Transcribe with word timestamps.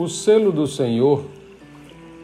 O 0.00 0.08
selo 0.08 0.50
do 0.50 0.66
Senhor 0.66 1.26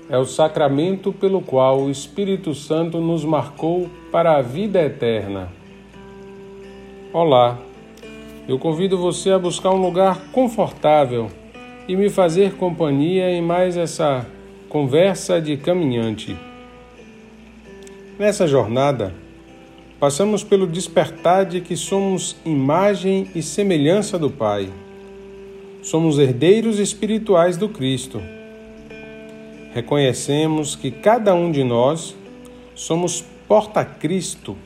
é 0.08 0.17
o 0.17 0.25
sacramento 0.25 1.13
pelo 1.13 1.42
qual 1.42 1.83
o 1.83 1.91
Espírito 1.91 2.55
Santo 2.55 3.02
nos 3.02 3.23
marcou 3.23 3.91
para 4.10 4.39
a 4.39 4.41
vida 4.41 4.81
eterna. 4.81 5.52
Olá, 7.12 7.58
eu 8.48 8.59
convido 8.59 8.96
você 8.96 9.30
a 9.30 9.39
buscar 9.39 9.73
um 9.73 9.82
lugar 9.82 10.23
confortável 10.33 11.31
e 11.87 11.95
me 11.95 12.09
fazer 12.09 12.55
companhia 12.55 13.31
em 13.31 13.43
mais 13.43 13.77
essa 13.77 14.27
conversa 14.71 15.39
de 15.39 15.59
caminhante. 15.59 16.35
Nessa 18.19 18.47
jornada, 18.47 19.13
passamos 20.01 20.43
pelo 20.43 20.67
despertar 20.67 21.45
de 21.45 21.61
que 21.61 21.77
somos 21.77 22.37
imagem 22.43 23.31
e 23.35 23.43
semelhança 23.43 24.19
do 24.19 24.31
Pai. 24.31 24.71
Somos 25.87 26.19
herdeiros 26.19 26.79
espirituais 26.79 27.56
do 27.56 27.69
Cristo 27.69 28.20
reconhecemos 29.77 30.74
que 30.74 30.91
cada 30.91 31.34
um 31.34 31.52
de 31.52 31.62
nós 31.62 32.16
somos 32.74 33.23
porta-Cristo 33.47 34.56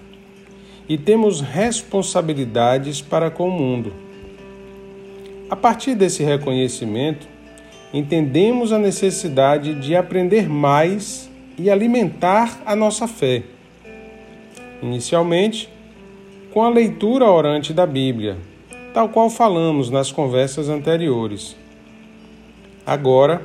e 0.88 0.96
temos 0.96 1.40
responsabilidades 1.40 3.02
para 3.02 3.28
com 3.28 3.48
o 3.48 3.50
mundo. 3.50 3.92
A 5.50 5.56
partir 5.56 5.96
desse 5.96 6.22
reconhecimento, 6.22 7.26
entendemos 7.92 8.73
a 8.73 8.78
necessidade 8.78 9.74
de 9.74 9.96
aprender 9.96 10.48
mais 10.48 11.28
e 11.59 11.68
alimentar 11.68 12.62
a 12.64 12.76
nossa 12.76 13.09
fé. 13.09 13.42
Inicialmente, 14.80 15.68
com 16.52 16.62
a 16.62 16.70
leitura 16.70 17.24
orante 17.24 17.74
da 17.74 17.84
Bíblia, 17.84 18.38
tal 18.92 19.08
qual 19.08 19.30
falamos 19.30 19.90
nas 19.90 20.10
conversas 20.10 20.68
anteriores. 20.68 21.56
Agora, 22.84 23.42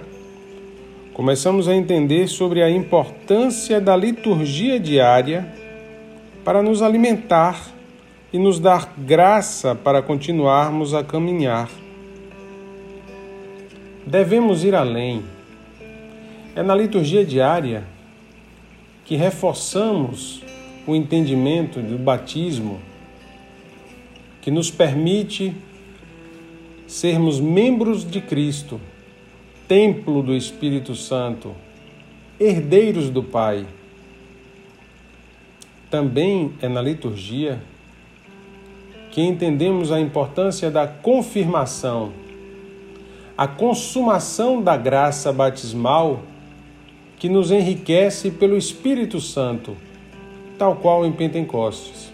começamos 1.13 1.67
a 1.67 1.75
entender 1.75 2.27
sobre 2.27 2.61
a 2.61 2.69
importância 2.69 3.79
da 3.79 3.95
liturgia 3.95 4.79
diária 4.79 5.53
para 6.43 6.61
nos 6.61 6.81
alimentar 6.81 7.71
e 8.33 8.37
nos 8.37 8.59
dar 8.59 8.93
graça 8.97 9.75
para 9.75 10.01
continuarmos 10.01 10.93
a 10.93 11.03
caminhar. 11.03 11.69
Devemos 14.05 14.63
ir 14.63 14.75
além. 14.75 15.23
É 16.55 16.61
na 16.61 16.75
liturgia 16.75 17.25
diária 17.25 17.83
que 19.03 19.15
reforçamos 19.15 20.43
o 20.87 20.95
entendimento 20.95 21.79
do 21.79 21.97
batismo, 21.97 22.79
que 24.45 24.51
nos 24.51 24.69
permite 24.69 25.55
sermos 26.85 27.39
membros 27.39 28.07
de 28.07 28.21
Cristo 28.21 28.79
templo 29.67 30.21
do 30.21 30.35
Espírito 30.35 30.93
Santo, 30.93 31.55
herdeiros 32.39 33.09
do 33.09 33.23
Pai. 33.23 33.65
Também 35.89 36.53
é 36.61 36.69
na 36.69 36.79
liturgia 36.79 37.59
que 39.09 39.19
entendemos 39.19 39.91
a 39.91 39.99
importância 39.99 40.69
da 40.69 40.85
confirmação, 40.87 42.13
a 43.35 43.47
consumação 43.47 44.61
da 44.61 44.77
graça 44.77 45.33
batismal 45.33 46.21
que 47.17 47.27
nos 47.27 47.49
enriquece 47.49 48.29
pelo 48.29 48.55
Espírito 48.55 49.19
Santo, 49.19 49.75
tal 50.55 50.75
qual 50.75 51.03
em 51.03 51.11
Pentecostes. 51.11 52.13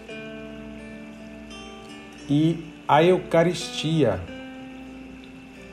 E 2.28 2.58
a 2.86 3.02
Eucaristia, 3.02 4.20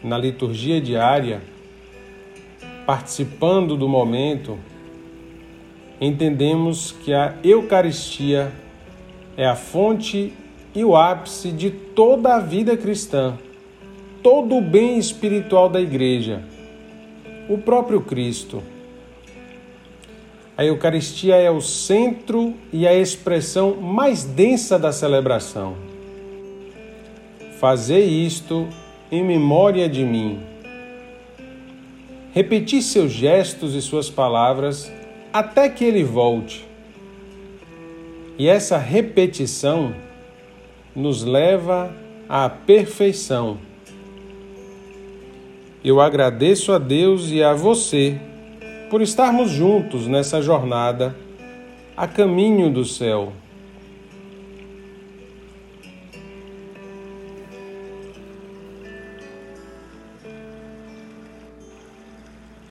na 0.03 0.17
liturgia 0.17 0.79
diária, 0.79 1.41
participando 2.85 3.77
do 3.77 3.87
momento, 3.87 4.57
entendemos 6.01 6.91
que 6.91 7.13
a 7.13 7.35
Eucaristia 7.43 8.51
é 9.37 9.45
a 9.45 9.55
fonte 9.55 10.33
e 10.73 10.83
o 10.83 10.95
ápice 10.95 11.51
de 11.51 11.69
toda 11.69 12.35
a 12.35 12.39
vida 12.39 12.75
cristã, 12.77 13.37
todo 14.23 14.55
o 14.55 14.61
bem 14.61 14.97
espiritual 14.97 15.69
da 15.69 15.79
Igreja, 15.79 16.43
o 17.47 17.57
próprio 17.57 18.01
Cristo. 18.01 18.63
A 20.57 20.65
Eucaristia 20.65 21.35
é 21.35 21.49
o 21.49 21.61
centro 21.61 22.53
e 22.73 22.87
a 22.87 22.93
expressão 22.93 23.75
mais 23.75 24.23
densa 24.23 24.77
da 24.77 24.91
celebração. 24.91 25.88
Fazei 27.59 28.05
isto 28.05 28.69
em 29.11 29.21
memória 29.21 29.89
de 29.89 30.05
mim. 30.05 30.39
Repetir 32.31 32.81
seus 32.81 33.11
gestos 33.11 33.75
e 33.75 33.81
suas 33.81 34.09
palavras 34.09 34.89
até 35.33 35.67
que 35.67 35.83
ele 35.83 36.01
volte. 36.01 36.65
E 38.37 38.47
essa 38.47 38.77
repetição 38.77 39.93
nos 40.95 41.25
leva 41.25 41.93
à 42.29 42.47
perfeição. 42.47 43.57
Eu 45.83 45.99
agradeço 45.99 46.71
a 46.71 46.77
Deus 46.77 47.29
e 47.29 47.43
a 47.43 47.53
você 47.53 48.17
por 48.89 49.01
estarmos 49.01 49.49
juntos 49.49 50.07
nessa 50.07 50.41
jornada 50.41 51.13
a 51.97 52.07
caminho 52.07 52.69
do 52.69 52.85
céu. 52.85 53.33